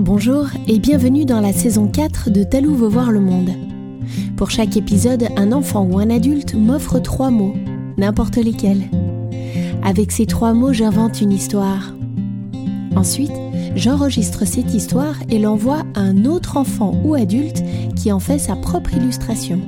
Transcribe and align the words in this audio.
Bonjour 0.00 0.46
et 0.66 0.78
bienvenue 0.78 1.26
dans 1.26 1.40
la 1.40 1.52
saison 1.52 1.86
4 1.86 2.30
de 2.30 2.42
Talou 2.42 2.74
veut 2.74 2.88
voir 2.88 3.12
le 3.12 3.20
monde. 3.20 3.50
Pour 4.34 4.50
chaque 4.50 4.78
épisode, 4.78 5.28
un 5.36 5.52
enfant 5.52 5.84
ou 5.84 5.98
un 5.98 6.08
adulte 6.08 6.54
m'offre 6.54 7.00
trois 7.00 7.30
mots, 7.30 7.54
n'importe 7.98 8.36
lesquels. 8.36 8.88
Avec 9.82 10.10
ces 10.10 10.24
trois 10.24 10.54
mots, 10.54 10.72
j'invente 10.72 11.20
une 11.20 11.32
histoire. 11.32 11.92
Ensuite, 12.96 13.34
j'enregistre 13.76 14.46
cette 14.46 14.72
histoire 14.72 15.16
et 15.28 15.38
l'envoie 15.38 15.82
à 15.94 16.00
un 16.00 16.24
autre 16.24 16.56
enfant 16.56 16.94
ou 17.04 17.14
adulte 17.14 17.62
qui 17.94 18.10
en 18.10 18.20
fait 18.20 18.38
sa 18.38 18.56
propre 18.56 18.94
illustration. 18.94 19.60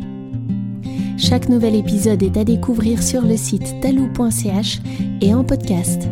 Chaque 1.18 1.50
nouvel 1.50 1.74
épisode 1.74 2.22
est 2.22 2.38
à 2.38 2.44
découvrir 2.44 3.02
sur 3.02 3.20
le 3.20 3.36
site 3.36 3.82
talou.ch 3.82 4.80
et 5.20 5.34
en 5.34 5.44
podcast. 5.44 6.08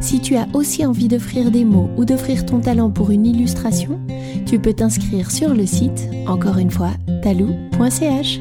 Si 0.00 0.18
tu 0.20 0.36
as 0.36 0.48
aussi 0.54 0.86
envie 0.86 1.08
d'offrir 1.08 1.50
des 1.50 1.64
mots 1.64 1.90
ou 1.98 2.06
d'offrir 2.06 2.46
ton 2.46 2.60
talent 2.60 2.90
pour 2.90 3.10
une 3.10 3.26
illustration, 3.26 4.00
tu 4.46 4.58
peux 4.58 4.72
t'inscrire 4.72 5.30
sur 5.30 5.52
le 5.52 5.66
site, 5.66 6.08
encore 6.26 6.56
une 6.56 6.70
fois, 6.70 6.92
talou.ch. 7.22 8.40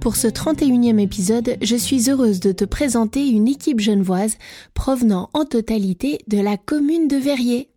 Pour 0.00 0.16
ce 0.16 0.26
31e 0.26 0.98
épisode, 0.98 1.58
je 1.60 1.76
suis 1.76 2.08
heureuse 2.08 2.40
de 2.40 2.52
te 2.52 2.64
présenter 2.64 3.28
une 3.28 3.46
équipe 3.46 3.80
genevoise 3.80 4.38
provenant 4.72 5.28
en 5.34 5.44
totalité 5.44 6.20
de 6.28 6.38
la 6.38 6.56
commune 6.56 7.08
de 7.08 7.16
Verrier. 7.16 7.68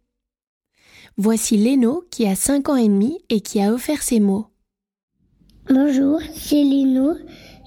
Voici 1.18 1.58
Léno 1.58 2.06
qui 2.10 2.26
a 2.26 2.36
5 2.36 2.70
ans 2.70 2.78
et 2.78 2.88
demi 2.88 3.20
et 3.30 3.42
qui 3.42 3.62
a 3.62 3.74
offert 3.74 4.02
ces 4.02 4.22
mots. 4.22 4.48
Bonjour, 5.70 6.22
c'est 6.34 6.64
Léno. 6.64 7.16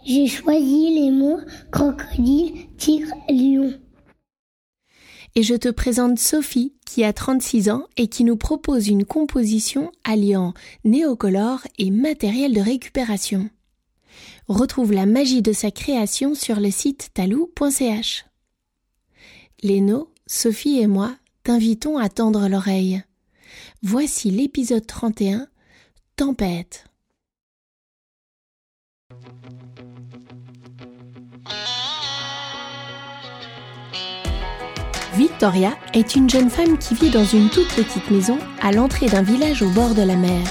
J'ai 0.04 0.26
choisi 0.26 0.94
les 0.94 1.10
mots 1.10 1.40
crocodile, 1.72 2.66
tigre, 2.76 3.14
lion. 3.28 3.72
Et 5.34 5.42
je 5.42 5.54
te 5.54 5.68
présente 5.68 6.18
Sophie 6.18 6.74
qui 6.84 7.04
a 7.04 7.12
36 7.12 7.70
ans 7.70 7.86
et 7.96 8.06
qui 8.06 8.24
nous 8.24 8.36
propose 8.36 8.88
une 8.88 9.04
composition 9.04 9.90
alliant 10.04 10.52
néocolore 10.84 11.66
et 11.78 11.90
matériel 11.90 12.52
de 12.52 12.60
récupération. 12.60 13.48
Retrouve 14.46 14.92
la 14.92 15.06
magie 15.06 15.42
de 15.42 15.52
sa 15.52 15.70
création 15.70 16.34
sur 16.34 16.60
le 16.60 16.70
site 16.70 17.10
talou.ch. 17.14 18.26
Léno, 19.62 20.12
Sophie 20.26 20.80
et 20.80 20.86
moi 20.86 21.16
t'invitons 21.44 21.98
à 21.98 22.08
tendre 22.08 22.48
l'oreille. 22.48 23.02
Voici 23.82 24.30
l'épisode 24.30 24.86
31, 24.86 25.46
Tempête. 26.16 26.84
Victoria 35.16 35.76
est 35.92 36.16
une 36.16 36.28
jeune 36.28 36.50
femme 36.50 36.76
qui 36.76 36.94
vit 36.94 37.10
dans 37.10 37.24
une 37.24 37.48
toute 37.48 37.68
petite 37.68 38.10
maison 38.10 38.36
à 38.60 38.72
l'entrée 38.72 39.06
d'un 39.06 39.22
village 39.22 39.62
au 39.62 39.68
bord 39.68 39.94
de 39.94 40.02
la 40.02 40.16
mer. 40.16 40.42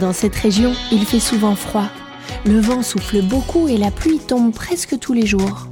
Dans 0.00 0.12
cette 0.12 0.36
région, 0.36 0.72
il 0.92 1.04
fait 1.04 1.18
souvent 1.18 1.56
froid, 1.56 1.88
le 2.46 2.60
vent 2.60 2.82
souffle 2.82 3.22
beaucoup 3.22 3.66
et 3.66 3.76
la 3.76 3.90
pluie 3.90 4.20
tombe 4.20 4.52
presque 4.52 4.98
tous 5.00 5.14
les 5.14 5.26
jours. 5.26 5.66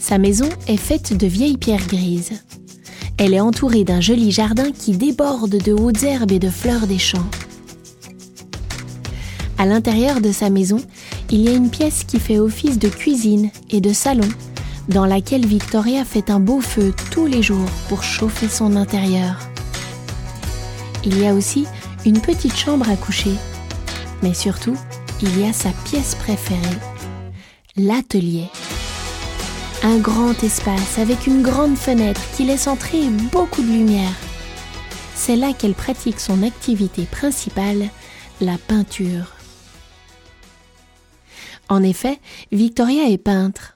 Sa 0.00 0.18
maison 0.18 0.48
est 0.66 0.76
faite 0.76 1.16
de 1.16 1.26
vieilles 1.28 1.58
pierres 1.58 1.86
grises. 1.86 2.42
Elle 3.16 3.32
est 3.32 3.40
entourée 3.40 3.84
d'un 3.84 4.00
joli 4.00 4.32
jardin 4.32 4.72
qui 4.72 4.96
déborde 4.96 5.62
de 5.62 5.72
hautes 5.72 6.02
herbes 6.02 6.32
et 6.32 6.40
de 6.40 6.50
fleurs 6.50 6.88
des 6.88 6.98
champs. 6.98 7.28
À 9.58 9.64
l'intérieur 9.64 10.20
de 10.20 10.32
sa 10.32 10.50
maison, 10.50 10.80
il 11.30 11.40
y 11.40 11.48
a 11.48 11.54
une 11.54 11.70
pièce 11.70 12.02
qui 12.02 12.18
fait 12.18 12.38
office 12.40 12.78
de 12.80 12.88
cuisine 12.88 13.50
et 13.70 13.80
de 13.80 13.92
salon 13.92 14.28
dans 14.88 15.06
laquelle 15.06 15.46
Victoria 15.46 16.04
fait 16.04 16.30
un 16.30 16.40
beau 16.40 16.60
feu 16.60 16.94
tous 17.10 17.26
les 17.26 17.42
jours 17.42 17.68
pour 17.88 18.02
chauffer 18.02 18.48
son 18.48 18.76
intérieur. 18.76 19.38
Il 21.04 21.18
y 21.20 21.26
a 21.26 21.34
aussi 21.34 21.66
une 22.04 22.20
petite 22.20 22.56
chambre 22.56 22.88
à 22.88 22.96
coucher, 22.96 23.34
mais 24.22 24.34
surtout, 24.34 24.76
il 25.22 25.40
y 25.40 25.44
a 25.44 25.52
sa 25.52 25.70
pièce 25.84 26.14
préférée, 26.14 26.78
l'atelier. 27.76 28.48
Un 29.82 29.98
grand 29.98 30.42
espace 30.42 30.98
avec 30.98 31.26
une 31.26 31.42
grande 31.42 31.76
fenêtre 31.76 32.20
qui 32.36 32.44
laisse 32.44 32.66
entrer 32.66 33.08
beaucoup 33.32 33.62
de 33.62 33.68
lumière. 33.68 34.14
C'est 35.14 35.36
là 35.36 35.52
qu'elle 35.52 35.74
pratique 35.74 36.20
son 36.20 36.42
activité 36.42 37.04
principale, 37.04 37.88
la 38.40 38.58
peinture. 38.58 39.36
En 41.68 41.82
effet, 41.82 42.20
Victoria 42.52 43.08
est 43.08 43.18
peintre. 43.18 43.75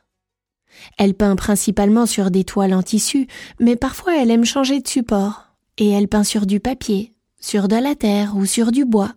Elle 0.98 1.14
peint 1.14 1.36
principalement 1.36 2.06
sur 2.06 2.30
des 2.30 2.44
toiles 2.44 2.74
en 2.74 2.82
tissu, 2.82 3.26
mais 3.58 3.76
parfois 3.76 4.16
elle 4.16 4.30
aime 4.30 4.44
changer 4.44 4.80
de 4.80 4.88
support, 4.88 5.46
et 5.78 5.90
elle 5.90 6.08
peint 6.08 6.24
sur 6.24 6.46
du 6.46 6.60
papier, 6.60 7.14
sur 7.40 7.68
de 7.68 7.76
la 7.76 7.94
terre 7.94 8.36
ou 8.36 8.44
sur 8.44 8.72
du 8.72 8.84
bois. 8.84 9.14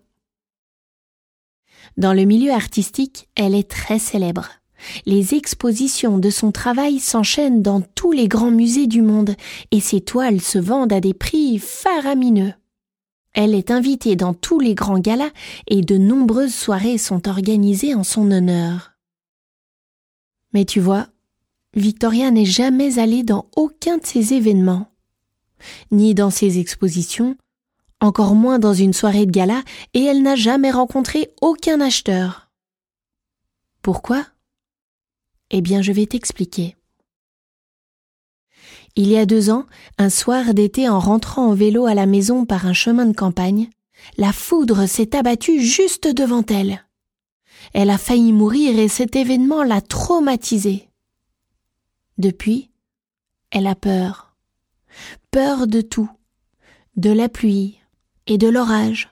Dans 1.97 2.13
le 2.13 2.23
milieu 2.23 2.51
artistique, 2.51 3.27
elle 3.35 3.53
est 3.53 3.69
très 3.69 3.99
célèbre. 3.99 4.49
Les 5.05 5.35
expositions 5.35 6.17
de 6.17 6.29
son 6.29 6.51
travail 6.51 6.99
s'enchaînent 6.99 7.61
dans 7.61 7.81
tous 7.81 8.11
les 8.11 8.27
grands 8.27 8.51
musées 8.51 8.87
du 8.87 9.01
monde, 9.01 9.35
et 9.71 9.79
ses 9.79 10.01
toiles 10.01 10.41
se 10.41 10.59
vendent 10.59 10.93
à 10.93 10.99
des 10.99 11.13
prix 11.13 11.59
faramineux. 11.59 12.53
Elle 13.33 13.55
est 13.55 13.71
invitée 13.71 14.15
dans 14.15 14.33
tous 14.33 14.59
les 14.59 14.75
grands 14.75 14.99
galas 14.99 15.31
et 15.67 15.81
de 15.81 15.97
nombreuses 15.97 16.53
soirées 16.53 16.99
sont 16.99 17.27
organisées 17.27 17.95
en 17.95 18.03
son 18.03 18.29
honneur. 18.29 18.91
Mais 20.53 20.65
tu 20.65 20.79
vois, 20.79 21.07
Victoria 21.75 22.29
n'est 22.29 22.45
jamais 22.45 22.99
allée 22.99 23.23
dans 23.23 23.47
aucun 23.55 23.97
de 23.97 24.05
ces 24.05 24.33
événements, 24.33 24.91
ni 25.91 26.13
dans 26.13 26.29
ses 26.29 26.59
expositions, 26.59 27.35
encore 27.99 28.35
moins 28.35 28.59
dans 28.59 28.73
une 28.73 28.93
soirée 28.93 29.25
de 29.25 29.31
gala, 29.31 29.63
et 29.93 30.03
elle 30.03 30.21
n'a 30.21 30.35
jamais 30.35 30.71
rencontré 30.71 31.33
aucun 31.41 31.81
acheteur. 31.81 32.51
Pourquoi? 33.81 34.25
Eh 35.49 35.61
bien, 35.61 35.81
je 35.81 35.91
vais 35.91 36.05
t'expliquer. 36.05 36.75
Il 38.95 39.07
y 39.07 39.17
a 39.17 39.25
deux 39.25 39.49
ans, 39.49 39.65
un 39.97 40.09
soir 40.09 40.53
d'été 40.53 40.87
en 40.87 40.99
rentrant 40.99 41.47
en 41.47 41.53
vélo 41.55 41.87
à 41.87 41.95
la 41.95 42.05
maison 42.05 42.45
par 42.45 42.67
un 42.67 42.73
chemin 42.73 43.07
de 43.07 43.15
campagne, 43.15 43.69
la 44.17 44.31
foudre 44.31 44.85
s'est 44.85 45.15
abattue 45.15 45.61
juste 45.61 46.07
devant 46.07 46.45
elle. 46.45 46.85
Elle 47.73 47.89
a 47.89 47.97
failli 47.97 48.31
mourir 48.31 48.77
et 48.77 48.87
cet 48.87 49.15
événement 49.15 49.63
l'a 49.63 49.81
traumatisée. 49.81 50.89
Depuis, 52.17 52.69
elle 53.51 53.67
a 53.67 53.75
peur. 53.75 54.35
Peur 55.31 55.67
de 55.67 55.81
tout. 55.81 56.09
De 56.95 57.11
la 57.11 57.29
pluie 57.29 57.79
et 58.27 58.37
de 58.37 58.47
l'orage. 58.47 59.09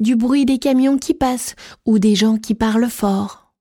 Du 0.00 0.16
bruit 0.16 0.44
des 0.44 0.58
camions 0.58 0.98
qui 0.98 1.14
passent 1.14 1.54
ou 1.84 1.98
des 1.98 2.14
gens 2.14 2.38
qui 2.38 2.54
parlent 2.54 2.90
fort. 2.90 3.52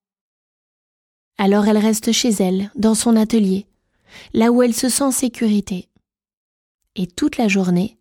Alors 1.38 1.68
elle 1.68 1.78
reste 1.78 2.12
chez 2.12 2.30
elle, 2.30 2.72
dans 2.76 2.96
son 2.96 3.16
atelier, 3.16 3.68
là 4.34 4.52
où 4.52 4.64
elle 4.64 4.74
se 4.74 4.90
sent 4.90 5.12
sécurité. 5.12 5.88
Et 6.96 7.06
toute 7.06 7.38
la 7.38 7.48
journée, 7.48 8.00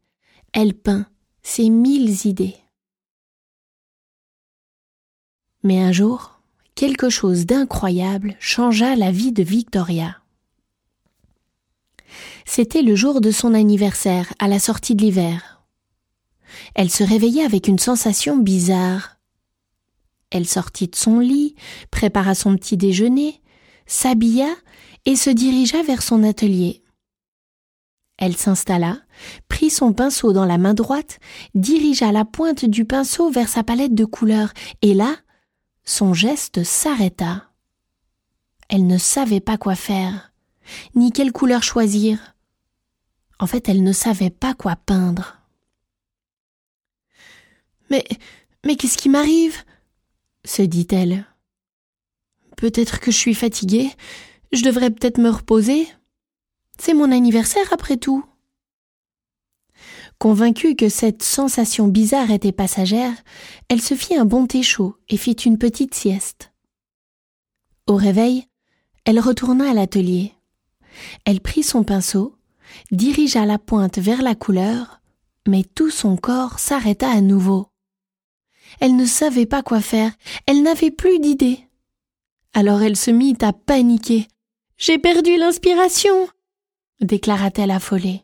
elle 0.53 0.73
peint 0.73 1.07
ses 1.43 1.69
mille 1.69 2.27
idées. 2.27 2.57
Mais 5.63 5.83
un 5.83 5.93
jour, 5.93 6.41
quelque 6.75 7.11
chose 7.11 7.45
d'incroyable 7.45 8.37
changea 8.41 8.97
la 8.97 9.11
vie 9.11 9.33
de 9.33 9.43
Victoria. 9.43 10.17
C'était 12.45 12.83
le 12.83 12.95
jour 12.95 13.21
de 13.21 13.31
son 13.31 13.55
anniversaire, 13.55 14.33
à 14.39 14.49
la 14.49 14.59
sortie 14.59 14.95
de 14.95 15.03
l'hiver. 15.03 15.65
Elle 16.75 16.91
se 16.91 17.05
réveilla 17.05 17.45
avec 17.45 17.69
une 17.69 17.79
sensation 17.79 18.37
bizarre. 18.37 19.17
Elle 20.31 20.47
sortit 20.47 20.89
de 20.89 20.97
son 20.97 21.19
lit, 21.19 21.55
prépara 21.91 22.35
son 22.35 22.57
petit 22.57 22.77
déjeuner, 22.77 23.41
s'habilla 23.87 24.55
et 25.05 25.17
se 25.17 25.31
dirigea 25.31 25.83
vers 25.83 26.03
son 26.03 26.23
atelier. 26.23 26.83
Elle 28.19 28.37
s'installa, 28.37 28.99
prit 29.49 29.71
son 29.71 29.93
pinceau 29.93 30.33
dans 30.33 30.47
la 30.47 30.59
main 30.59 30.75
droite, 30.75 31.19
dirigea 31.55 32.13
la 32.13 32.25
pointe 32.25 32.65
du 32.65 32.85
pinceau 32.85 33.31
vers 33.31 33.49
sa 33.49 33.63
palette 33.63 33.95
de 33.95 34.07
couleurs, 34.07 34.53
et 34.83 34.95
là, 34.95 35.17
son 35.85 36.15
geste 36.15 36.65
s'arrêta. 36.65 37.45
Elle 38.69 38.87
ne 38.87 38.99
savait 38.99 39.41
pas 39.41 39.59
quoi 39.59 39.75
faire, 39.75 40.33
ni 40.95 41.13
quelle 41.13 41.33
couleur 41.33 41.63
choisir. 41.63 42.37
En 43.39 43.47
fait, 43.47 43.69
elle 43.69 43.83
ne 43.83 43.93
savait 43.93 44.31
pas 44.31 44.55
quoi 44.55 44.77
peindre. 44.77 45.39
Mais, 47.91 48.05
mais 48.65 48.77
qu'est-ce 48.77 48.99
qui 48.99 49.09
m'arrive? 49.09 49.63
se 50.45 50.63
dit-elle. 50.63 51.27
Peut-être 52.57 53.01
que 53.01 53.11
je 53.11 53.17
suis 53.17 53.35
fatiguée, 53.35 53.91
je 54.53 54.63
devrais 54.63 54.91
peut-être 54.91 55.19
me 55.19 55.29
reposer. 55.29 55.89
C'est 56.79 56.95
mon 56.95 57.11
anniversaire 57.11 57.73
après 57.73 57.97
tout. 57.97 58.25
Convaincue 60.19 60.77
que 60.77 60.89
cette 60.89 61.23
sensation 61.23 61.89
bizarre 61.89 62.31
était 62.31 62.53
passagère, 62.53 63.13
elle 63.69 63.83
se 63.83 63.95
fit 63.95 64.17
un 64.17 64.25
bon 64.25 64.47
thé 64.47 64.63
chaud 64.63 64.97
et 65.09 65.19
fit 65.19 65.33
une 65.33 65.59
petite 65.59 65.95
sieste. 65.95 66.53
Au 67.87 67.97
réveil, 67.97 68.47
elle 69.05 69.21
retourna 69.21 69.71
à 69.71 69.75
l'atelier. 69.75 70.33
Elle 71.25 71.41
prit 71.41 71.63
son 71.63 71.85
pinceau, 71.85 72.37
dirigea 72.91 73.47
la 73.47 73.59
pointe 73.59 73.99
vers 73.99 74.23
la 74.23 74.35
couleur, 74.35 75.01
mais 75.47 75.65
tout 75.65 75.91
son 75.91 76.17
corps 76.17 76.59
s'arrêta 76.59 77.09
à 77.11 77.21
nouveau. 77.21 77.69
Elle 78.81 78.97
ne 78.97 79.07
savait 79.07 79.47
pas 79.47 79.63
quoi 79.63 79.81
faire, 79.81 80.13
elle 80.47 80.63
n'avait 80.63 80.91
plus 80.91 81.19
d'idée. 81.19 81.61
Alors 82.53 82.83
elle 82.83 82.97
se 82.97 83.11
mit 83.11 83.37
à 83.41 83.53
paniquer. 83.53 84.29
J'ai 84.77 84.99
perdu 84.99 85.37
l'inspiration, 85.37 86.29
déclara-t-elle 87.01 87.71
affolée. 87.71 88.23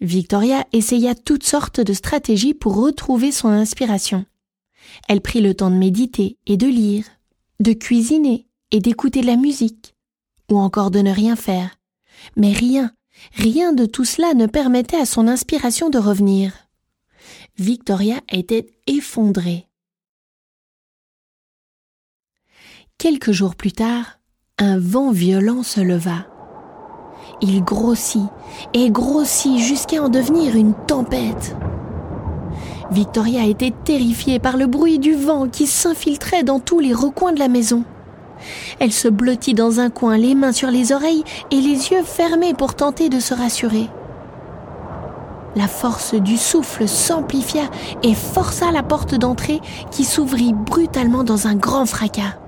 Victoria 0.00 0.66
essaya 0.72 1.14
toutes 1.14 1.44
sortes 1.44 1.80
de 1.80 1.92
stratégies 1.92 2.54
pour 2.54 2.76
retrouver 2.76 3.30
son 3.30 3.48
inspiration. 3.48 4.26
Elle 5.08 5.20
prit 5.20 5.40
le 5.40 5.54
temps 5.54 5.70
de 5.70 5.76
méditer 5.76 6.36
et 6.46 6.56
de 6.56 6.66
lire, 6.66 7.04
de 7.60 7.72
cuisiner 7.72 8.46
et 8.70 8.80
d'écouter 8.80 9.20
de 9.20 9.26
la 9.26 9.36
musique, 9.36 9.93
ou 10.50 10.58
encore 10.58 10.90
de 10.90 11.00
ne 11.00 11.10
rien 11.10 11.36
faire. 11.36 11.76
Mais 12.36 12.52
rien, 12.52 12.92
rien 13.34 13.72
de 13.72 13.86
tout 13.86 14.04
cela 14.04 14.34
ne 14.34 14.46
permettait 14.46 15.00
à 15.00 15.06
son 15.06 15.28
inspiration 15.28 15.90
de 15.90 15.98
revenir. 15.98 16.52
Victoria 17.58 18.16
était 18.32 18.66
effondrée. 18.86 19.68
Quelques 22.98 23.32
jours 23.32 23.54
plus 23.54 23.72
tard, 23.72 24.18
un 24.58 24.78
vent 24.78 25.10
violent 25.10 25.62
se 25.62 25.80
leva. 25.80 26.26
Il 27.40 27.64
grossit 27.64 28.28
et 28.72 28.90
grossit 28.90 29.58
jusqu'à 29.58 30.02
en 30.02 30.08
devenir 30.08 30.56
une 30.56 30.74
tempête. 30.86 31.56
Victoria 32.90 33.46
était 33.46 33.72
terrifiée 33.84 34.38
par 34.38 34.56
le 34.56 34.66
bruit 34.66 34.98
du 34.98 35.14
vent 35.14 35.48
qui 35.48 35.66
s'infiltrait 35.66 36.44
dans 36.44 36.60
tous 36.60 36.80
les 36.80 36.94
recoins 36.94 37.32
de 37.32 37.38
la 37.38 37.48
maison. 37.48 37.84
Elle 38.78 38.92
se 38.92 39.08
blottit 39.08 39.54
dans 39.54 39.80
un 39.80 39.90
coin, 39.90 40.16
les 40.16 40.34
mains 40.34 40.52
sur 40.52 40.70
les 40.70 40.92
oreilles 40.92 41.24
et 41.50 41.56
les 41.56 41.90
yeux 41.90 42.02
fermés 42.04 42.54
pour 42.54 42.74
tenter 42.74 43.08
de 43.08 43.20
se 43.20 43.34
rassurer. 43.34 43.88
La 45.56 45.68
force 45.68 46.14
du 46.14 46.36
souffle 46.36 46.88
s'amplifia 46.88 47.62
et 48.02 48.14
força 48.14 48.72
la 48.72 48.82
porte 48.82 49.14
d'entrée 49.14 49.60
qui 49.90 50.04
s'ouvrit 50.04 50.52
brutalement 50.52 51.22
dans 51.22 51.46
un 51.46 51.54
grand 51.54 51.86
fracas. 51.86 52.38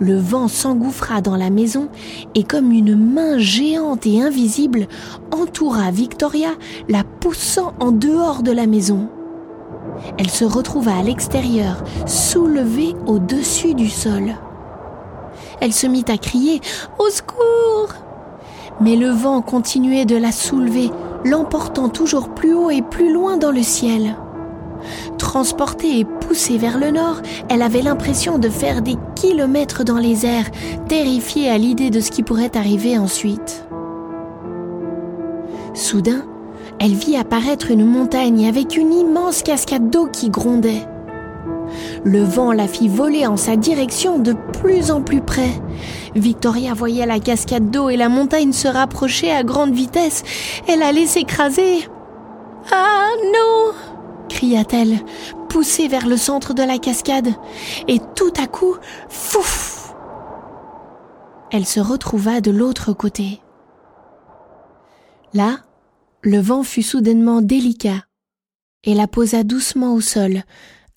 Le 0.00 0.16
vent 0.16 0.48
s'engouffra 0.48 1.20
dans 1.20 1.36
la 1.36 1.50
maison 1.50 1.88
et 2.34 2.44
comme 2.44 2.72
une 2.72 2.96
main 2.96 3.38
géante 3.38 4.06
et 4.06 4.20
invisible 4.20 4.86
entoura 5.32 5.90
Victoria, 5.90 6.50
la 6.88 7.04
poussant 7.04 7.74
en 7.80 7.90
dehors 7.92 8.42
de 8.42 8.52
la 8.52 8.66
maison. 8.66 9.08
Elle 10.18 10.30
se 10.30 10.44
retrouva 10.44 10.96
à 10.96 11.02
l'extérieur, 11.02 11.82
soulevée 12.06 12.94
au-dessus 13.06 13.74
du 13.74 13.88
sol. 13.88 14.34
Elle 15.60 15.72
se 15.72 15.86
mit 15.86 16.04
à 16.08 16.18
crier 16.18 16.60
Au 16.98 17.08
secours 17.10 17.94
Mais 18.80 18.96
le 18.96 19.10
vent 19.10 19.42
continuait 19.42 20.04
de 20.04 20.16
la 20.16 20.32
soulever, 20.32 20.90
l'emportant 21.24 21.88
toujours 21.88 22.30
plus 22.30 22.54
haut 22.54 22.70
et 22.70 22.82
plus 22.82 23.12
loin 23.12 23.36
dans 23.36 23.52
le 23.52 23.62
ciel. 23.62 24.16
Transportée 25.18 26.00
et 26.00 26.04
poussée 26.04 26.58
vers 26.58 26.78
le 26.78 26.90
nord, 26.90 27.22
elle 27.48 27.62
avait 27.62 27.82
l'impression 27.82 28.38
de 28.38 28.48
faire 28.48 28.82
des 28.82 28.96
kilomètres 29.14 29.84
dans 29.84 29.98
les 29.98 30.26
airs, 30.26 30.50
terrifiée 30.88 31.48
à 31.48 31.58
l'idée 31.58 31.90
de 31.90 32.00
ce 32.00 32.10
qui 32.10 32.22
pourrait 32.22 32.56
arriver 32.56 32.98
ensuite. 32.98 33.66
Soudain, 35.72 36.22
elle 36.78 36.92
vit 36.92 37.16
apparaître 37.16 37.70
une 37.70 37.86
montagne 37.86 38.46
avec 38.46 38.76
une 38.76 38.92
immense 38.92 39.42
cascade 39.42 39.90
d'eau 39.90 40.06
qui 40.06 40.28
grondait. 40.28 40.86
Le 42.04 42.22
vent 42.22 42.52
la 42.52 42.68
fit 42.68 42.88
voler 42.88 43.26
en 43.26 43.36
sa 43.36 43.56
direction 43.56 44.18
de 44.18 44.34
plus 44.60 44.90
en 44.90 45.02
plus 45.02 45.20
près. 45.20 45.50
Victoria 46.14 46.74
voyait 46.74 47.06
la 47.06 47.20
cascade 47.20 47.70
d'eau 47.70 47.88
et 47.88 47.96
la 47.96 48.08
montagne 48.08 48.52
se 48.52 48.68
rapprocher 48.68 49.30
à 49.30 49.42
grande 49.42 49.72
vitesse. 49.72 50.22
Elle 50.68 50.82
allait 50.82 51.06
s'écraser. 51.06 51.88
Ah 52.70 53.08
non 53.32 53.74
cria-t-elle, 54.28 54.98
poussée 55.48 55.86
vers 55.86 56.06
le 56.06 56.16
centre 56.16 56.54
de 56.54 56.62
la 56.62 56.78
cascade. 56.78 57.28
Et 57.88 58.00
tout 58.14 58.32
à 58.36 58.46
coup, 58.46 58.76
fouf 59.08 59.94
Elle 61.52 61.66
se 61.66 61.80
retrouva 61.80 62.40
de 62.40 62.50
l'autre 62.50 62.92
côté. 62.92 63.40
Là, 65.32 65.58
le 66.22 66.40
vent 66.40 66.62
fut 66.62 66.82
soudainement 66.82 67.42
délicat 67.42 68.04
et 68.82 68.94
la 68.94 69.06
posa 69.06 69.44
doucement 69.44 69.94
au 69.94 70.00
sol 70.00 70.42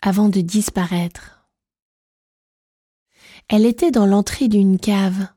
avant 0.01 0.29
de 0.29 0.41
disparaître. 0.41 1.45
Elle 3.49 3.65
était 3.65 3.91
dans 3.91 4.05
l'entrée 4.05 4.47
d'une 4.47 4.77
cave. 4.77 5.27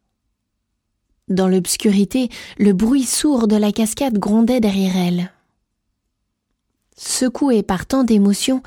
Dans 1.29 1.47
l'obscurité, 1.47 2.29
le 2.59 2.73
bruit 2.73 3.05
sourd 3.05 3.47
de 3.47 3.57
la 3.57 3.71
cascade 3.71 4.19
grondait 4.19 4.61
derrière 4.61 4.97
elle. 4.97 5.33
Secouée 6.97 7.63
par 7.63 7.87
tant 7.87 8.05
d'émotions, 8.05 8.63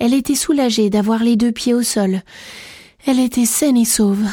elle 0.00 0.14
était 0.14 0.34
soulagée 0.34 0.90
d'avoir 0.90 1.22
les 1.22 1.36
deux 1.36 1.52
pieds 1.52 1.74
au 1.74 1.82
sol. 1.82 2.22
Elle 3.06 3.20
était 3.20 3.46
saine 3.46 3.76
et 3.76 3.84
sauve. 3.84 4.24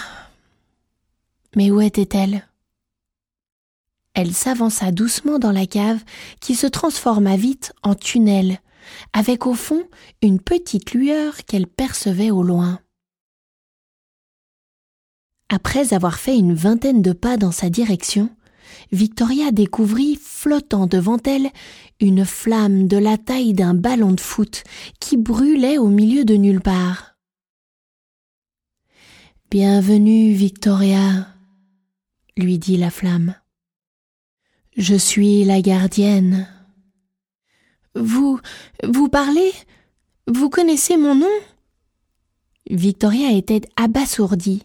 Mais 1.55 1.69
où 1.69 1.81
était-elle? 1.81 2.47
Elle 4.15 4.33
s'avança 4.33 4.91
doucement 4.91 5.37
dans 5.37 5.51
la 5.51 5.65
cave 5.65 6.03
qui 6.39 6.55
se 6.55 6.67
transforma 6.67 7.35
vite 7.35 7.73
en 7.83 7.95
tunnel, 7.95 8.59
avec 9.13 9.45
au 9.47 9.53
fond 9.53 9.83
une 10.21 10.39
petite 10.39 10.93
lueur 10.93 11.45
qu'elle 11.45 11.67
percevait 11.67 12.31
au 12.31 12.43
loin. 12.43 12.79
Après 15.49 15.93
avoir 15.93 16.17
fait 16.17 16.37
une 16.37 16.53
vingtaine 16.53 17.01
de 17.01 17.13
pas 17.13 17.37
dans 17.37 17.51
sa 17.51 17.69
direction, 17.69 18.29
Victoria 18.91 19.51
découvrit, 19.51 20.15
flottant 20.15 20.87
devant 20.87 21.19
elle, 21.25 21.49
une 21.99 22.25
flamme 22.25 22.87
de 22.87 22.97
la 22.97 23.17
taille 23.17 23.53
d'un 23.53 23.73
ballon 23.73 24.11
de 24.11 24.19
foot 24.19 24.63
qui 24.99 25.17
brûlait 25.17 25.77
au 25.77 25.87
milieu 25.87 26.25
de 26.25 26.35
nulle 26.35 26.61
part. 26.61 27.15
Bienvenue, 29.51 30.33
Victoria, 30.33 31.27
lui 32.37 32.57
dit 32.57 32.77
la 32.77 32.89
flamme. 32.89 33.35
Je 34.75 34.95
suis 34.95 35.43
la 35.43 35.61
gardienne. 35.61 36.47
Vous, 37.95 38.39
vous 38.83 39.09
parlez? 39.09 39.51
Vous 40.27 40.49
connaissez 40.49 40.97
mon 40.97 41.15
nom? 41.15 41.39
Victoria 42.69 43.31
était 43.31 43.61
abasourdie. 43.75 44.63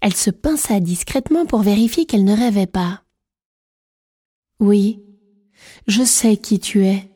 Elle 0.00 0.14
se 0.14 0.30
pinça 0.30 0.80
discrètement 0.80 1.46
pour 1.46 1.62
vérifier 1.62 2.06
qu'elle 2.06 2.24
ne 2.24 2.36
rêvait 2.36 2.66
pas. 2.66 3.02
Oui, 4.60 5.02
je 5.86 6.04
sais 6.04 6.36
qui 6.36 6.60
tu 6.60 6.84
es. 6.84 7.10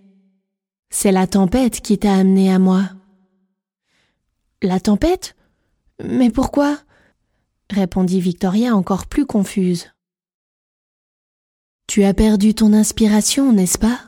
C'est 0.91 1.13
la 1.13 1.27
tempête 1.27 1.81
qui 1.81 1.99
t'a 1.99 2.15
amené 2.15 2.53
à 2.53 2.59
moi. 2.59 2.85
La 4.63 4.81
tempête? 4.81 5.37
Mais 6.03 6.31
pourquoi? 6.31 6.79
répondit 7.71 8.21
Victoria 8.21 8.75
encore 8.75 9.07
plus 9.07 9.27
confuse. 9.27 9.93
Tu 11.87 12.05
as 12.05 12.15
perdu 12.15 12.55
ton 12.55 12.73
inspiration, 12.73 13.53
n'est-ce 13.53 13.79
pas? 13.79 14.01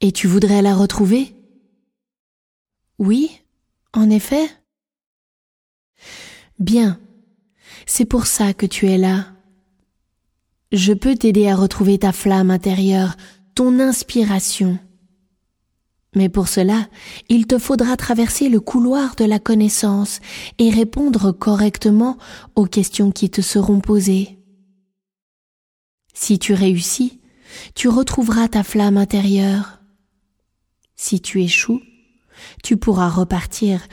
Et 0.00 0.12
tu 0.12 0.26
voudrais 0.26 0.62
la 0.62 0.74
retrouver? 0.74 1.34
Oui, 2.98 3.30
en 3.92 4.10
effet. 4.10 4.48
Bien, 6.58 7.00
c'est 7.86 8.04
pour 8.04 8.26
ça 8.26 8.52
que 8.52 8.66
tu 8.66 8.86
es 8.86 8.98
là. 8.98 9.26
Je 10.72 10.92
peux 10.92 11.16
t'aider 11.16 11.48
à 11.48 11.56
retrouver 11.56 11.98
ta 11.98 12.12
flamme 12.12 12.50
intérieure, 12.50 13.16
ton 13.54 13.80
inspiration. 13.80 14.78
Mais 16.14 16.28
pour 16.28 16.48
cela, 16.48 16.88
il 17.28 17.46
te 17.46 17.58
faudra 17.58 17.96
traverser 17.96 18.48
le 18.48 18.60
couloir 18.60 19.14
de 19.16 19.24
la 19.24 19.38
connaissance 19.38 20.20
et 20.58 20.70
répondre 20.70 21.32
correctement 21.32 22.18
aux 22.54 22.66
questions 22.66 23.12
qui 23.12 23.30
te 23.30 23.40
seront 23.40 23.80
posées. 23.80 24.38
Si 26.14 26.38
tu 26.38 26.54
réussis, 26.54 27.20
tu 27.74 27.88
retrouveras 27.88 28.48
ta 28.48 28.62
flamme 28.62 28.96
intérieure. 28.96 29.77
Si 31.00 31.20
tu 31.20 31.40
échoues, 31.40 31.80
tu 32.64 32.76
pourras 32.76 33.08
repartir, 33.08 33.86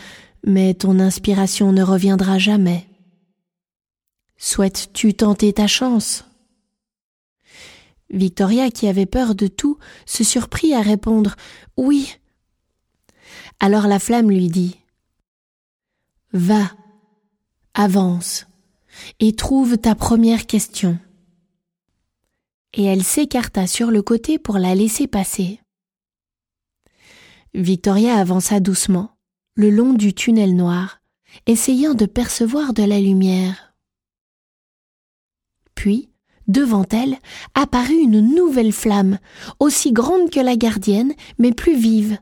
mais 0.44 0.74
ton 0.74 1.00
inspiration 1.00 1.72
ne 1.72 1.84
reviendra 1.84 2.40
jamais. 2.40 2.90
Souhaites-tu 4.38 5.14
tenter 5.14 5.54
ta 5.54 5.68
chance? 5.68 6.26
Victoria, 8.10 8.72
qui 8.72 8.88
avait 8.88 9.06
peur 9.06 9.36
de 9.36 9.46
tout, 9.46 9.78
se 10.08 10.24
surprit 10.24 10.74
à 10.74 10.82
répondre 10.82 11.36
Oui. 11.78 12.18
Alors 13.60 13.86
la 13.86 14.00
flamme 14.00 14.32
lui 14.32 14.50
dit 14.50 14.76
Va, 16.34 16.72
avance, 17.76 18.48
et 19.20 19.36
trouve 19.36 19.78
ta 19.78 19.94
première 19.94 20.48
question. 20.48 20.98
Et 22.74 22.84
elle 22.84 23.04
s'écarta 23.04 23.68
sur 23.68 23.92
le 23.92 24.02
côté 24.02 24.40
pour 24.40 24.58
la 24.58 24.74
laisser 24.74 25.06
passer. 25.06 25.60
Victoria 27.56 28.18
avança 28.18 28.60
doucement, 28.60 29.12
le 29.56 29.70
long 29.70 29.94
du 29.94 30.14
tunnel 30.14 30.58
noir, 30.58 31.00
essayant 31.48 31.94
de 31.94 32.06
percevoir 32.06 32.74
de 32.74 32.84
la 32.84 33.00
lumière. 33.00 33.74
Puis, 35.74 36.10
devant 36.50 36.84
elle, 36.92 37.18
apparut 37.54 37.96
une 37.96 38.20
nouvelle 38.20 38.74
flamme, 38.74 39.20
aussi 39.62 39.94
grande 39.94 40.30
que 40.32 40.42
la 40.42 40.58
gardienne, 40.58 41.14
mais 41.40 41.54
plus 41.54 41.78
vive. 41.78 42.18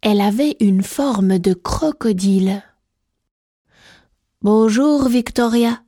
Elle 0.00 0.20
avait 0.20 0.56
une 0.58 0.82
forme 0.82 1.38
de 1.38 1.54
crocodile. 1.54 2.64
Bonjour, 4.42 5.08
Victoria. 5.08 5.84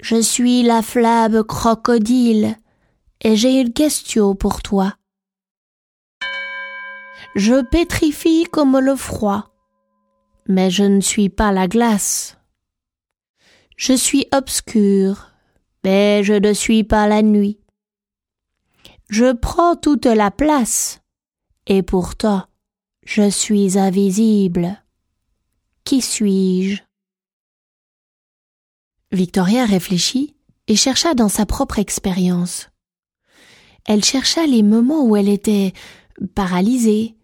Je 0.00 0.20
suis 0.20 0.64
la 0.64 0.82
flamme 0.82 1.44
crocodile, 1.44 2.56
et 3.20 3.36
j'ai 3.36 3.60
une 3.60 3.72
question 3.72 4.34
pour 4.34 4.62
toi. 4.62 4.96
Je 7.34 7.62
pétrifie 7.62 8.44
comme 8.44 8.78
le 8.78 8.94
froid, 8.94 9.50
mais 10.46 10.70
je 10.70 10.84
ne 10.84 11.00
suis 11.00 11.28
pas 11.28 11.50
la 11.50 11.66
glace. 11.66 12.38
Je 13.76 13.92
suis 13.92 14.26
obscur, 14.32 15.32
mais 15.82 16.22
je 16.22 16.34
ne 16.34 16.52
suis 16.52 16.84
pas 16.84 17.08
la 17.08 17.22
nuit. 17.22 17.58
Je 19.08 19.32
prends 19.32 19.74
toute 19.74 20.06
la 20.06 20.30
place, 20.30 21.00
et 21.66 21.82
pourtant 21.82 22.44
je 23.04 23.28
suis 23.28 23.78
invisible. 23.78 24.82
Qui 25.84 26.00
suis-je? 26.00 26.82
Victoria 29.10 29.64
réfléchit 29.66 30.36
et 30.68 30.76
chercha 30.76 31.14
dans 31.14 31.28
sa 31.28 31.46
propre 31.46 31.80
expérience. 31.80 32.70
Elle 33.86 34.04
chercha 34.04 34.46
les 34.46 34.62
moments 34.62 35.04
où 35.04 35.16
elle 35.16 35.28
était 35.28 35.72
paralysée, 36.34 37.16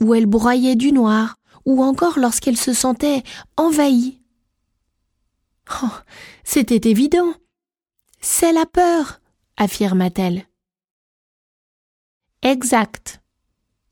où 0.00 0.14
elle 0.14 0.26
broyait 0.26 0.76
du 0.76 0.92
noir, 0.92 1.36
ou 1.64 1.82
encore 1.82 2.18
lorsqu'elle 2.18 2.56
se 2.56 2.72
sentait 2.72 3.22
envahie. 3.56 4.20
Oh, 5.82 5.88
c'était 6.44 6.90
évident. 6.90 7.34
C'est 8.20 8.52
la 8.52 8.66
peur, 8.66 9.20
affirma-t-elle. 9.56 10.46
Exact. 12.42 13.22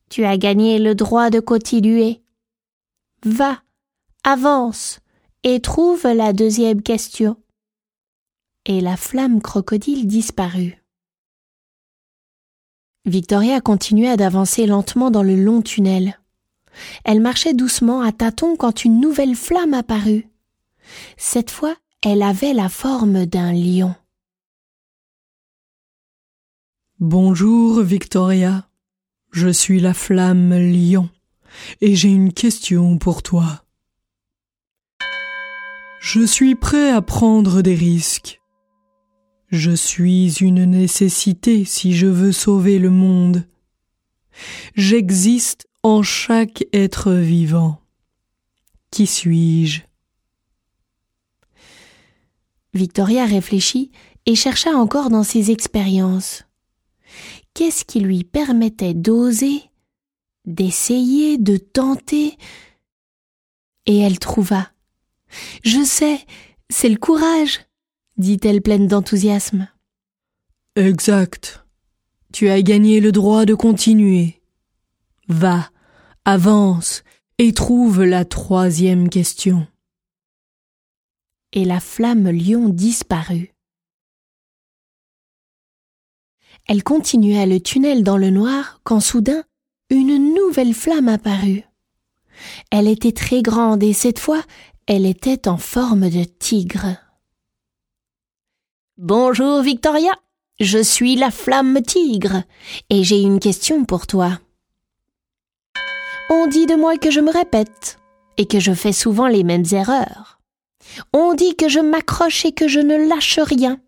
Tu 0.09 0.25
as 0.25 0.37
gagné 0.37 0.77
le 0.77 0.93
droit 0.93 1.31
de 1.31 1.39
continuer. 1.39 2.21
Va, 3.25 3.63
avance, 4.23 4.99
et 5.43 5.59
trouve 5.59 6.03
la 6.03 6.33
deuxième 6.33 6.83
question. 6.83 7.37
Et 8.65 8.79
la 8.79 8.95
flamme 8.95 9.41
crocodile 9.41 10.07
disparut. 10.07 10.82
Victoria 13.05 13.59
continua 13.59 14.15
d'avancer 14.15 14.65
lentement 14.65 15.11
dans 15.11 15.23
le 15.23 15.35
long 15.35 15.61
tunnel. 15.61 16.19
Elle 17.03 17.19
marchait 17.19 17.53
doucement 17.53 18.01
à 18.01 18.13
tâtons 18.13 18.55
quand 18.55 18.85
une 18.85 19.01
nouvelle 19.01 19.35
flamme 19.35 19.73
apparut. 19.73 20.29
Cette 21.17 21.51
fois, 21.51 21.75
elle 22.01 22.23
avait 22.23 22.53
la 22.53 22.69
forme 22.69 23.25
d'un 23.25 23.51
lion. 23.51 23.93
Bonjour, 26.99 27.81
Victoria. 27.81 28.69
Je 29.31 29.49
suis 29.49 29.81
la 29.81 29.93
flamme 29.93 30.53
lion, 30.53 31.09
et 31.81 31.95
j'ai 31.95 32.09
une 32.09 32.31
question 32.31 32.97
pour 32.97 33.21
toi. 33.21 33.65
Je 35.99 36.25
suis 36.25 36.55
prêt 36.55 36.91
à 36.91 37.01
prendre 37.01 37.61
des 37.61 37.75
risques. 37.75 38.42
Je 39.53 39.69
suis 39.69 40.33
une 40.41 40.65
nécessité 40.65 41.63
si 41.63 41.93
je 41.93 42.07
veux 42.07 42.31
sauver 42.31 42.79
le 42.79 42.89
monde. 42.89 43.47
J'existe 44.73 45.67
en 45.83 46.01
chaque 46.01 46.65
être 46.73 47.11
vivant. 47.11 47.79
Qui 48.89 49.05
suis-je? 49.05 49.83
Victoria 52.73 53.27
réfléchit 53.27 53.91
et 54.25 54.33
chercha 54.33 54.71
encore 54.71 55.11
dans 55.11 55.21
ses 55.21 55.51
expériences. 55.51 56.45
Qu'est-ce 57.53 57.85
qui 57.85 57.99
lui 57.99 58.23
permettait 58.23 58.95
d'oser, 58.95 59.61
d'essayer, 60.45 61.37
de 61.37 61.57
tenter? 61.57 62.39
Et 63.85 63.99
elle 63.99 64.17
trouva. 64.17 64.71
Je 65.63 65.83
sais, 65.83 66.25
c'est 66.71 66.89
le 66.89 66.97
courage 66.97 67.59
dit-elle 68.17 68.61
pleine 68.61 68.87
d'enthousiasme. 68.87 69.67
Exact. 70.75 71.65
Tu 72.31 72.49
as 72.49 72.61
gagné 72.61 72.99
le 72.99 73.11
droit 73.11 73.45
de 73.45 73.53
continuer. 73.53 74.41
Va, 75.27 75.69
avance 76.25 77.03
et 77.37 77.53
trouve 77.53 78.03
la 78.03 78.25
troisième 78.25 79.09
question. 79.09 79.67
Et 81.51 81.65
la 81.65 81.79
flamme 81.79 82.29
lion 82.29 82.69
disparut. 82.69 83.53
Elle 86.67 86.83
continuait 86.83 87.45
le 87.45 87.59
tunnel 87.59 88.03
dans 88.03 88.17
le 88.17 88.29
noir 88.29 88.79
quand 88.83 88.99
soudain 88.99 89.43
une 89.89 90.33
nouvelle 90.33 90.73
flamme 90.73 91.09
apparut. 91.09 91.63
Elle 92.71 92.87
était 92.87 93.11
très 93.11 93.41
grande 93.41 93.83
et 93.83 93.93
cette 93.93 94.19
fois 94.19 94.41
elle 94.87 95.05
était 95.05 95.47
en 95.47 95.57
forme 95.57 96.09
de 96.09 96.23
tigre. 96.23 96.97
Bonjour 98.99 99.63
Victoria, 99.63 100.11
je 100.59 100.77
suis 100.77 101.15
la 101.15 101.31
flamme 101.31 101.81
tigre 101.81 102.43
et 102.91 103.03
j'ai 103.03 103.19
une 103.19 103.39
question 103.39 103.85
pour 103.85 104.05
toi. 104.05 104.39
On 106.29 106.45
dit 106.45 106.67
de 106.67 106.75
moi 106.75 106.99
que 106.99 107.09
je 107.09 107.19
me 107.19 107.31
répète 107.31 107.97
et 108.37 108.45
que 108.45 108.59
je 108.59 108.71
fais 108.71 108.93
souvent 108.93 109.27
les 109.27 109.43
mêmes 109.43 109.65
erreurs. 109.71 110.39
On 111.11 111.33
dit 111.33 111.55
que 111.55 111.69
je 111.69 111.79
m'accroche 111.79 112.45
et 112.45 112.51
que 112.51 112.67
je 112.67 112.79
ne 112.79 113.09
lâche 113.09 113.39
rien. 113.39 113.81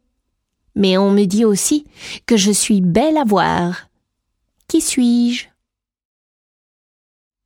Mais 0.73 0.97
on 0.97 1.11
me 1.11 1.25
dit 1.25 1.45
aussi 1.45 1.85
que 2.25 2.35
je 2.35 2.51
suis 2.51 2.81
belle 2.81 3.17
à 3.17 3.25
voir. 3.25 3.89
Qui 4.67 4.81
suis-je? 4.81 5.45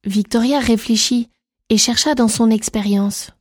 Victoria 0.05 0.59
réfléchit 0.59 1.29
et 1.67 1.77
chercha 1.77 2.15
dans 2.15 2.29
son 2.29 2.51
expérience. 2.51 3.31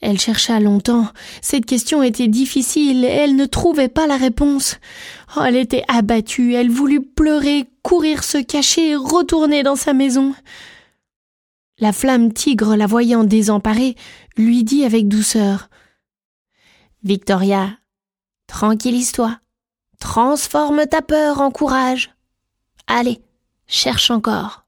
Elle 0.00 0.18
chercha 0.18 0.60
longtemps. 0.60 1.08
Cette 1.42 1.66
question 1.66 2.02
était 2.02 2.28
difficile 2.28 3.04
et 3.04 3.08
elle 3.08 3.36
ne 3.36 3.44
trouvait 3.44 3.88
pas 3.88 4.06
la 4.06 4.16
réponse. 4.16 4.78
Oh, 5.36 5.42
elle 5.44 5.56
était 5.56 5.84
abattue, 5.88 6.54
elle 6.54 6.70
voulut 6.70 7.02
pleurer, 7.02 7.66
courir 7.82 8.24
se 8.24 8.38
cacher, 8.38 8.96
retourner 8.96 9.62
dans 9.62 9.76
sa 9.76 9.92
maison. 9.92 10.34
La 11.78 11.92
flamme 11.92 12.32
tigre, 12.32 12.76
la 12.76 12.86
voyant 12.86 13.24
désemparée, 13.24 13.94
lui 14.36 14.64
dit 14.64 14.84
avec 14.84 15.06
douceur. 15.06 15.68
Victoria, 17.02 17.78
tranquillise-toi. 18.46 19.38
Transforme 19.98 20.86
ta 20.86 21.02
peur 21.02 21.42
en 21.42 21.50
courage. 21.50 22.14
Allez, 22.86 23.20
cherche 23.66 24.10
encore. 24.10 24.64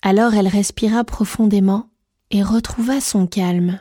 Alors 0.00 0.34
elle 0.34 0.48
respira 0.48 1.04
profondément 1.04 1.90
et 2.30 2.42
retrouva 2.42 3.00
son 3.00 3.26
calme. 3.26 3.80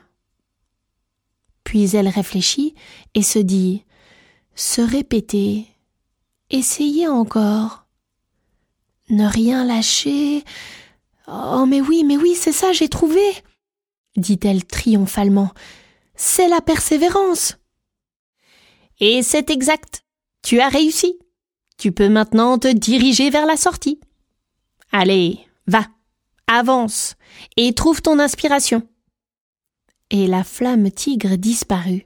Puis 1.64 1.96
elle 1.96 2.08
réfléchit 2.08 2.76
et 3.14 3.24
se 3.24 3.40
dit 3.40 3.84
se 4.56 4.82
répéter, 4.82 5.68
essayer 6.50 7.08
encore, 7.08 7.86
ne 9.10 9.26
rien 9.26 9.66
lâcher. 9.66 10.44
Oh, 11.28 11.66
mais 11.68 11.82
oui, 11.82 12.04
mais 12.04 12.18
oui, 12.18 12.36
c'est 12.36 12.52
ça, 12.52 12.72
j'ai 12.72 12.90
trouvé, 12.90 13.22
dit-elle 14.16 14.66
triomphalement. 14.66 15.52
C'est 16.16 16.48
la 16.48 16.62
persévérance. 16.62 17.58
Et 19.00 19.24
c'est 19.24 19.50
exact. 19.50 20.04
Tu 20.44 20.60
as 20.60 20.70
réussi. 20.70 21.18
Tu 21.78 21.92
peux 21.92 22.10
maintenant 22.10 22.60
te 22.60 22.68
diriger 22.68 23.30
vers 23.30 23.46
la 23.46 23.58
sortie. 23.58 24.00
Allez, 24.92 25.40
va 25.66 25.88
avance 26.48 27.16
et 27.58 27.74
trouve 27.74 28.02
ton 28.02 28.20
inspiration. 28.20 28.84
Et 30.10 30.28
la 30.28 30.44
flamme 30.44 30.92
tigre 30.92 31.38
disparut. 31.38 32.06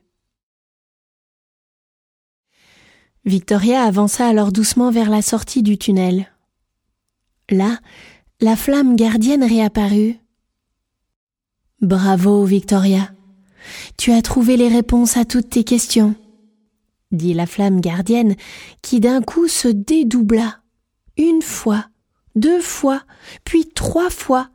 Victoria 3.26 3.84
avança 3.84 4.26
alors 4.26 4.54
doucement 4.54 4.90
vers 4.90 5.10
la 5.10 5.22
sortie 5.22 5.62
du 5.62 5.78
tunnel. 5.78 6.32
Là, 7.50 7.80
la 8.40 8.56
flamme 8.56 8.96
gardienne 8.96 9.44
réapparut. 9.44 10.18
Bravo, 11.82 12.46
Victoria. 12.46 13.12
Tu 13.98 14.14
as 14.14 14.22
trouvé 14.22 14.56
les 14.56 14.70
réponses 14.70 15.18
à 15.18 15.26
toutes 15.26 15.50
tes 15.50 15.64
questions, 15.64 16.16
dit 17.12 17.34
la 17.34 17.46
flamme 17.46 17.82
gardienne 17.82 18.36
qui 18.82 19.00
d'un 19.00 19.22
coup 19.22 19.48
se 19.48 19.68
dédoubla, 19.68 20.62
une 21.18 21.42
fois, 21.42 21.86
deux 22.38 22.62
fois, 22.62 23.04
puis 23.44 23.66
trois 23.66 24.10
fois, 24.10 24.50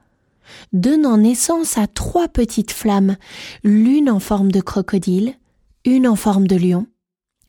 donnant 0.73 1.19
naissance 1.19 1.77
à 1.79 1.87
trois 1.87 2.29
petites 2.29 2.73
flammes, 2.73 3.17
l'une 3.65 4.11
en 4.11 4.21
forme 4.21 4.51
de 4.51 4.61
crocodile, 4.61 5.35
une 5.85 6.07
en 6.07 6.17
forme 6.17 6.47
de 6.47 6.57
lion 6.57 6.87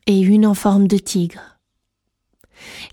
et 0.06 0.20
une 0.20 0.46
en 0.46 0.54
forme 0.54 0.88
de 0.88 0.98
tigre. 0.98 1.58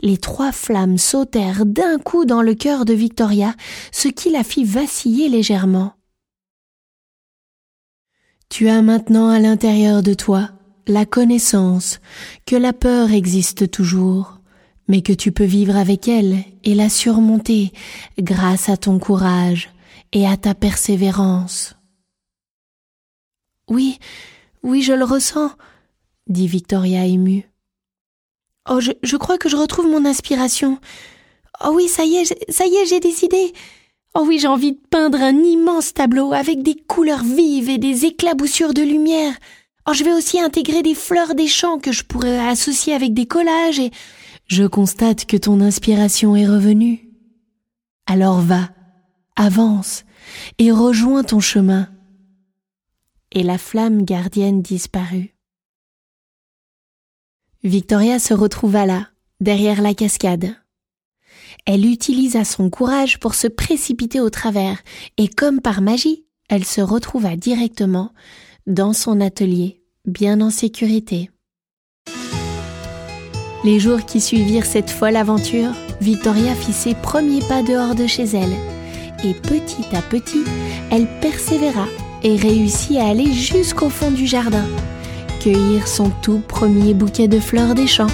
Les 0.02 0.18
trois 0.18 0.52
flammes 0.52 0.98
sautèrent 0.98 1.66
d'un 1.66 1.98
coup 2.00 2.26
dans 2.26 2.42
le 2.42 2.56
cœur 2.56 2.86
de 2.86 2.94
Victoria, 2.94 3.54
ce 3.92 4.08
qui 4.08 4.30
la 4.30 4.44
fit 4.44 4.64
vaciller 4.64 5.30
légèrement. 5.30 5.94
Tu 8.50 8.68
as 8.68 8.82
maintenant 8.82 9.30
à 9.30 9.40
l'intérieur 9.40 10.04
de 10.04 10.14
toi 10.14 10.50
la 10.88 11.06
connaissance 11.06 12.00
que 12.46 12.56
la 12.56 12.74
peur 12.74 13.12
existe 13.12 13.72
toujours, 13.72 14.41
mais 14.88 15.02
que 15.02 15.14
tu 15.14 15.32
peux 15.32 15.46
vivre 15.46 15.76
avec 15.76 16.08
elle 16.08 16.44
et 16.64 16.76
la 16.76 16.90
surmonter 16.90 17.72
grâce 18.20 18.70
à 18.70 18.78
ton 18.78 19.00
courage 19.00 19.70
et 20.14 20.28
à 20.28 20.38
ta 20.38 20.54
persévérance. 20.54 21.76
Oui, 23.70 24.00
oui, 24.64 24.82
je 24.82 24.94
le 24.94 25.06
ressens, 25.06 25.52
dit 26.28 26.48
Victoria 26.48 27.06
émue. 27.06 27.50
Oh, 28.70 28.80
je, 28.80 29.18
crois 29.18 29.38
que 29.38 29.50
je 29.50 29.56
retrouve 29.56 29.88
mon 29.88 30.06
inspiration. 30.06 30.78
Oh 31.66 31.72
oui, 31.74 31.88
ça 31.88 32.04
y 32.04 32.16
est, 32.16 32.52
ça 32.52 32.66
y 32.66 32.76
est, 32.76 32.86
j'ai 32.86 33.00
décidé. 33.00 33.54
Oh 34.14 34.24
oui, 34.28 34.40
j'ai 34.40 34.48
envie 34.48 34.74
de 34.74 34.82
peindre 34.90 35.22
un 35.22 35.38
immense 35.38 35.94
tableau 35.94 36.34
avec 36.34 36.62
des 36.64 36.76
couleurs 36.76 37.24
vives 37.24 37.70
et 37.70 37.78
des 37.78 38.06
éclaboussures 38.06 38.74
de 38.74 38.82
lumière. 38.82 39.34
Oh, 39.88 39.94
je 39.94 40.04
vais 40.04 40.14
aussi 40.14 40.40
intégrer 40.40 40.84
des 40.84 40.94
fleurs 40.94 41.34
des 41.34 41.48
champs 41.48 41.80
que 41.80 41.92
je 41.92 42.04
pourrais 42.04 42.38
associer 42.50 42.94
avec 42.94 43.14
des 43.14 43.26
collages 43.26 43.80
et 43.80 43.92
je 44.52 44.66
constate 44.66 45.24
que 45.24 45.38
ton 45.38 45.62
inspiration 45.62 46.36
est 46.36 46.46
revenue. 46.46 47.10
Alors 48.06 48.42
va, 48.42 48.70
avance 49.38 50.04
et 50.58 50.74
rejoins 50.74 51.24
ton 51.24 51.40
chemin. 51.40 51.88
Et 53.32 53.44
la 53.44 53.58
flamme 53.58 54.04
gardienne 54.04 54.62
disparut. 54.62 55.34
Victoria 57.64 58.20
se 58.20 58.34
retrouva 58.34 58.86
là, 58.86 59.08
derrière 59.40 59.82
la 59.82 59.94
cascade. 59.94 60.54
Elle 61.66 61.86
utilisa 61.86 62.44
son 62.44 62.70
courage 62.70 63.20
pour 63.20 63.36
se 63.36 63.48
précipiter 63.48 64.20
au 64.20 64.30
travers, 64.30 64.84
et 65.16 65.30
comme 65.30 65.62
par 65.62 65.80
magie, 65.80 66.26
elle 66.50 66.66
se 66.66 66.82
retrouva 66.82 67.38
directement 67.38 68.12
dans 68.68 68.92
son 68.92 69.22
atelier, 69.22 69.82
bien 70.06 70.42
en 70.42 70.50
sécurité. 70.50 71.30
Les 73.64 73.80
jours 73.80 74.06
qui 74.06 74.20
suivirent 74.20 74.66
cette 74.66 74.90
folle 74.90 75.16
aventure, 75.16 75.70
Victoria 76.02 76.56
fit 76.56 76.74
ses 76.74 76.96
premiers 76.96 77.42
pas 77.48 77.62
dehors 77.62 77.94
de 77.94 78.08
chez 78.08 78.24
elle, 78.24 78.56
et 79.24 79.36
petit 79.36 79.96
à 79.96 80.02
petit, 80.02 80.44
elle 80.90 81.06
persévéra 81.22 81.86
et 82.24 82.36
réussit 82.38 82.98
à 82.98 83.08
aller 83.08 83.32
jusqu'au 83.32 83.90
fond 83.90 84.10
du 84.10 84.26
jardin, 84.26 84.66
cueillir 85.44 85.88
son 85.88 86.10
tout 86.24 86.42
premier 86.48 86.96
bouquet 86.96 87.28
de 87.28 87.40
fleurs 87.40 87.76
des 87.76 87.86
champs. 87.86 88.08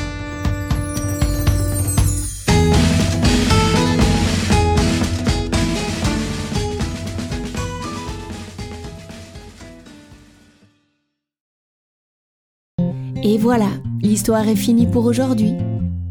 Et 13.30 13.38
voilà, 13.38 13.68
l'histoire 14.02 14.48
est 14.48 14.56
finie 14.56 14.86
pour 14.86 15.04
aujourd'hui. 15.04 15.52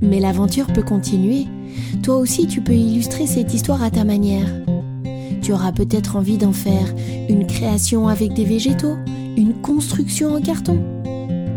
Mais 0.02 0.20
l'aventure 0.20 0.66
peut 0.66 0.82
continuer. 0.82 1.46
Toi 2.02 2.18
aussi, 2.18 2.46
tu 2.46 2.60
peux 2.60 2.74
illustrer 2.74 3.26
cette 3.26 3.54
histoire 3.54 3.82
à 3.82 3.90
ta 3.90 4.04
manière. 4.04 4.46
Tu 5.40 5.54
auras 5.54 5.72
peut-être 5.72 6.16
envie 6.16 6.36
d'en 6.36 6.52
faire 6.52 6.94
une 7.30 7.46
création 7.46 8.06
avec 8.08 8.34
des 8.34 8.44
végétaux, 8.44 8.96
une 9.38 9.54
construction 9.62 10.34
en 10.34 10.42
carton. 10.42 10.78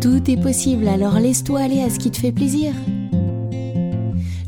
Tout 0.00 0.30
est 0.30 0.40
possible, 0.40 0.88
alors 0.88 1.20
laisse-toi 1.20 1.60
aller 1.60 1.82
à 1.82 1.90
ce 1.90 1.98
qui 1.98 2.10
te 2.10 2.16
fait 2.16 2.32
plaisir. 2.32 2.72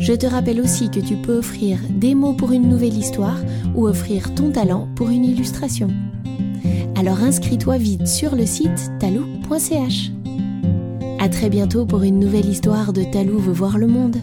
Je 0.01 0.15
te 0.15 0.25
rappelle 0.25 0.63
aussi 0.63 0.89
que 0.89 1.01
tu 1.01 1.17
peux 1.17 1.37
offrir 1.37 1.79
des 1.91 2.15
mots 2.15 2.33
pour 2.33 2.53
une 2.53 2.71
nouvelle 2.71 2.97
histoire 2.97 3.39
ou 3.77 3.87
offrir 3.87 4.35
ton 4.35 4.51
talent 4.51 4.89
pour 4.97 5.11
une 5.11 5.27
illustration. 5.27 5.89
Alors 6.97 7.21
inscris-toi 7.21 7.77
vite 7.77 8.07
sur 8.07 8.35
le 8.35 8.47
site 8.47 8.91
talou.ch. 8.99 10.13
À 11.23 11.29
très 11.29 11.49
bientôt 11.49 11.87
pour 11.87 12.03
une 12.03 12.19
nouvelle 12.19 12.47
histoire 12.47 12.93
de 12.93 13.05
Talou 13.05 13.39
veut 13.39 13.53
voir 13.53 13.79
le 13.79 13.87
monde. 13.87 14.17